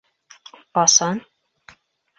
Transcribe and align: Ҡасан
Ҡасан 0.79 1.23